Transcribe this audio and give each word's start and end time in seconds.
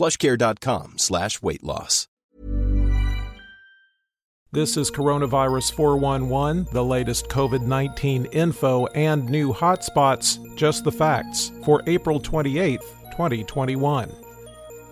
plushcare.com 0.00 0.96
slash 0.96 1.42
weight 1.42 1.62
loss. 1.62 2.08
This 4.50 4.78
is 4.78 4.90
Coronavirus 4.90 5.72
411, 5.74 6.66
the 6.72 6.82
latest 6.82 7.28
COVID 7.28 7.60
19 7.60 8.24
info 8.32 8.86
and 8.86 9.28
new 9.28 9.52
hotspots, 9.52 10.56
just 10.56 10.84
the 10.84 10.90
facts, 10.90 11.52
for 11.64 11.82
April 11.86 12.18
28, 12.18 12.80
2021. 13.12 14.10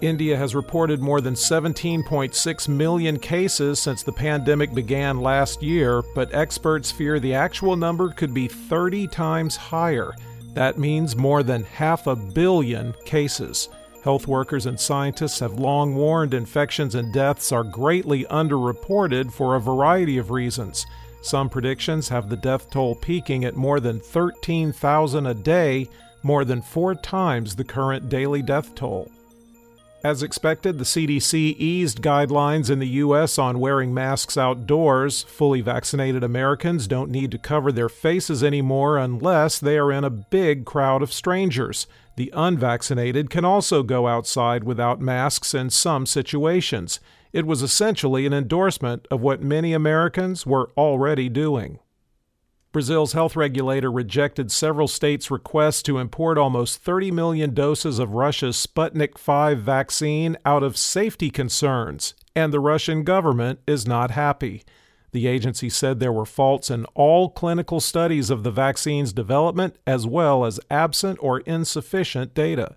India 0.00 0.36
has 0.36 0.54
reported 0.54 1.00
more 1.00 1.20
than 1.22 1.34
17.6 1.34 2.68
million 2.68 3.18
cases 3.18 3.80
since 3.80 4.02
the 4.02 4.12
pandemic 4.12 4.72
began 4.74 5.20
last 5.20 5.62
year, 5.62 6.02
but 6.14 6.32
experts 6.34 6.92
fear 6.92 7.18
the 7.18 7.34
actual 7.34 7.76
number 7.76 8.10
could 8.10 8.32
be 8.32 8.46
30 8.46 9.08
times 9.08 9.56
higher. 9.56 10.12
That 10.52 10.78
means 10.78 11.16
more 11.16 11.42
than 11.42 11.64
half 11.64 12.06
a 12.06 12.14
billion 12.14 12.94
cases. 13.04 13.70
Health 14.08 14.26
workers 14.26 14.64
and 14.64 14.80
scientists 14.80 15.38
have 15.40 15.60
long 15.60 15.94
warned 15.94 16.32
infections 16.32 16.94
and 16.94 17.12
deaths 17.12 17.52
are 17.52 17.62
greatly 17.62 18.24
underreported 18.30 19.30
for 19.30 19.54
a 19.54 19.60
variety 19.60 20.16
of 20.16 20.30
reasons. 20.30 20.86
Some 21.20 21.50
predictions 21.50 22.08
have 22.08 22.30
the 22.30 22.36
death 22.38 22.70
toll 22.70 22.94
peaking 22.94 23.44
at 23.44 23.54
more 23.54 23.80
than 23.80 24.00
13,000 24.00 25.26
a 25.26 25.34
day, 25.34 25.88
more 26.22 26.46
than 26.46 26.62
four 26.62 26.94
times 26.94 27.54
the 27.54 27.64
current 27.64 28.08
daily 28.08 28.40
death 28.40 28.74
toll. 28.74 29.12
As 30.04 30.22
expected, 30.22 30.78
the 30.78 30.84
CDC 30.84 31.56
eased 31.58 32.02
guidelines 32.02 32.70
in 32.70 32.78
the 32.78 32.86
U.S. 32.86 33.36
on 33.36 33.58
wearing 33.58 33.92
masks 33.92 34.36
outdoors. 34.36 35.24
Fully 35.24 35.60
vaccinated 35.60 36.22
Americans 36.22 36.86
don't 36.86 37.10
need 37.10 37.32
to 37.32 37.38
cover 37.38 37.72
their 37.72 37.88
faces 37.88 38.44
anymore 38.44 38.96
unless 38.96 39.58
they 39.58 39.76
are 39.76 39.90
in 39.90 40.04
a 40.04 40.10
big 40.10 40.64
crowd 40.64 41.02
of 41.02 41.12
strangers. 41.12 41.88
The 42.14 42.32
unvaccinated 42.32 43.28
can 43.28 43.44
also 43.44 43.82
go 43.82 44.06
outside 44.06 44.62
without 44.62 45.00
masks 45.00 45.52
in 45.52 45.68
some 45.68 46.06
situations. 46.06 47.00
It 47.32 47.44
was 47.44 47.60
essentially 47.60 48.24
an 48.24 48.32
endorsement 48.32 49.08
of 49.10 49.20
what 49.20 49.42
many 49.42 49.72
Americans 49.72 50.46
were 50.46 50.70
already 50.76 51.28
doing. 51.28 51.80
Brazil's 52.70 53.14
health 53.14 53.34
regulator 53.34 53.90
rejected 53.90 54.52
several 54.52 54.88
states' 54.88 55.30
requests 55.30 55.82
to 55.82 55.98
import 55.98 56.36
almost 56.36 56.82
30 56.82 57.10
million 57.10 57.54
doses 57.54 57.98
of 57.98 58.12
Russia's 58.12 58.56
Sputnik 58.56 59.18
V 59.18 59.58
vaccine 59.58 60.36
out 60.44 60.62
of 60.62 60.76
safety 60.76 61.30
concerns, 61.30 62.14
and 62.36 62.52
the 62.52 62.60
Russian 62.60 63.04
government 63.04 63.60
is 63.66 63.86
not 63.86 64.10
happy. 64.10 64.64
The 65.12 65.26
agency 65.26 65.70
said 65.70 65.98
there 65.98 66.12
were 66.12 66.26
faults 66.26 66.70
in 66.70 66.84
all 66.94 67.30
clinical 67.30 67.80
studies 67.80 68.28
of 68.28 68.42
the 68.42 68.50
vaccine's 68.50 69.14
development, 69.14 69.76
as 69.86 70.06
well 70.06 70.44
as 70.44 70.60
absent 70.70 71.18
or 71.22 71.40
insufficient 71.40 72.34
data. 72.34 72.76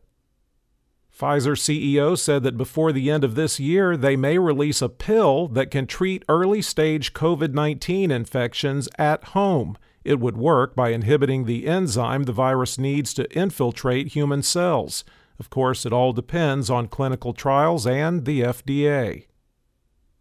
Pfizer 1.22 1.56
CEO 1.56 2.18
said 2.18 2.42
that 2.42 2.58
before 2.58 2.92
the 2.92 3.12
end 3.12 3.24
of 3.24 3.36
this 3.36 3.60
year, 3.60 3.96
they 3.96 4.16
may 4.16 4.40
release 4.40 4.82
a 4.82 4.90
pill 4.90 5.48
that 5.50 5.70
can 5.70 5.86
treat 5.86 6.26
early 6.28 6.64
stage 6.64 7.14
COVID 7.14 7.54
19 7.54 8.10
infections 8.10 8.90
at 8.98 9.24
home. 9.26 9.78
It 10.04 10.20
would 10.20 10.36
work 10.36 10.76
by 10.76 10.90
inhibiting 10.90 11.46
the 11.46 11.68
enzyme 11.68 12.24
the 12.24 12.32
virus 12.32 12.80
needs 12.80 13.14
to 13.14 13.32
infiltrate 13.38 14.14
human 14.14 14.42
cells. 14.42 15.04
Of 15.38 15.52
course, 15.52 15.86
it 15.86 15.94
all 15.94 16.12
depends 16.12 16.72
on 16.72 16.88
clinical 16.88 17.34
trials 17.34 17.86
and 17.86 18.26
the 18.26 18.42
FDA. 18.42 19.28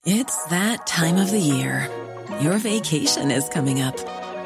It's 0.06 0.46
that 0.48 0.86
time 0.86 1.18
of 1.18 1.32
the 1.32 1.40
year. 1.40 1.90
Your 2.42 2.58
vacation 2.58 3.32
is 3.32 3.48
coming 3.50 3.82
up. 3.82 3.98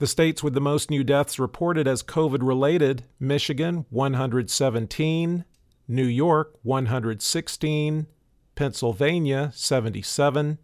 The 0.00 0.06
states 0.06 0.42
with 0.42 0.54
the 0.54 0.62
most 0.62 0.88
new 0.88 1.04
deaths 1.04 1.38
reported 1.38 1.86
as 1.86 2.02
COVID 2.02 2.38
related 2.40 3.04
Michigan, 3.18 3.84
117, 3.90 5.44
New 5.88 6.06
York, 6.06 6.58
116, 6.62 8.06
Pennsylvania, 8.54 9.50
77, 9.54 10.58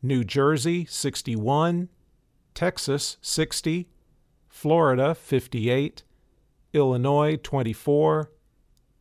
New 0.00 0.22
Jersey, 0.22 0.84
61, 0.84 1.88
Texas, 2.54 3.16
60, 3.20 3.88
Florida, 4.48 5.12
58, 5.12 6.04
Illinois, 6.72 7.34
24, 7.34 8.30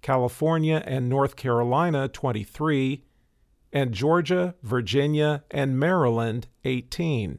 California 0.02 0.82
and 0.88 1.08
North 1.08 1.36
Carolina, 1.36 2.08
23, 2.08 3.04
and 3.72 3.94
Georgia, 3.94 4.56
Virginia, 4.64 5.44
and 5.52 5.80
Maryland 5.80 6.48
18. 6.64 7.38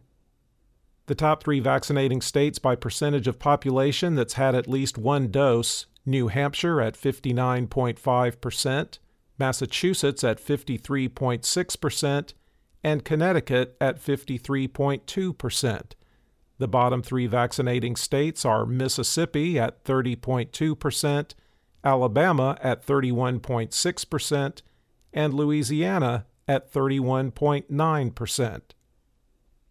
The 1.08 1.14
top 1.14 1.42
three 1.42 1.58
vaccinating 1.58 2.20
states 2.20 2.58
by 2.58 2.76
percentage 2.76 3.26
of 3.26 3.38
population 3.38 4.14
that's 4.14 4.34
had 4.34 4.54
at 4.54 4.68
least 4.68 4.98
one 4.98 5.30
dose 5.30 5.86
New 6.04 6.28
Hampshire 6.28 6.82
at 6.82 6.98
59.5%, 6.98 8.98
Massachusetts 9.38 10.22
at 10.22 10.38
53.6%, 10.38 12.34
and 12.84 13.04
Connecticut 13.06 13.74
at 13.80 13.98
53.2%. 13.98 15.82
The 16.58 16.68
bottom 16.68 17.02
three 17.02 17.26
vaccinating 17.26 17.96
states 17.96 18.44
are 18.44 18.66
Mississippi 18.66 19.58
at 19.58 19.82
30.2%, 19.84 21.30
Alabama 21.82 22.58
at 22.60 22.86
31.6%, 22.86 24.62
and 25.14 25.32
Louisiana 25.32 26.26
at 26.46 26.70
31.9%. 26.70 28.60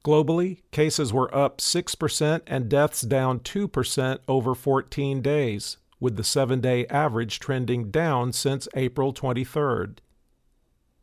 Globally, 0.05 0.61
cases 0.71 1.11
were 1.11 1.33
up 1.35 1.59
6% 1.59 2.41
and 2.47 2.69
deaths 2.69 3.01
down 3.01 3.39
2% 3.39 4.19
over 4.27 4.53
14 4.55 5.21
days, 5.21 5.77
with 5.99 6.15
the 6.15 6.23
seven 6.23 6.61
day 6.61 6.85
average 6.88 7.39
trending 7.39 7.91
down 7.91 8.31
since 8.31 8.69
April 8.75 9.13
23rd. 9.13 9.97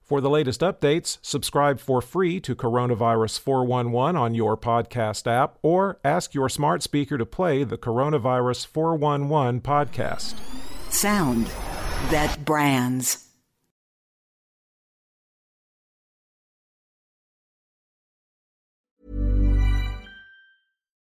For 0.05 0.21
the 0.21 0.29
latest 0.29 0.61
updates, 0.61 1.17
subscribe 1.23 1.81
for 1.81 2.03
free 2.03 2.39
to 2.41 2.55
Coronavirus 2.55 3.41
411 3.41 4.17
on 4.17 4.35
your 4.35 4.55
podcast 4.55 5.27
app 5.27 5.57
or 5.63 5.99
ask 6.05 6.35
your 6.35 6.51
smart 6.51 6.83
speaker 6.83 7.17
to 7.17 7.25
play 7.25 7.65
the 7.65 7.79
Coronavirus 7.79 8.67
411 8.67 9.63
podcast. 9.63 10.35
Sound 10.91 11.47
that 12.11 12.45
brands. 12.45 13.34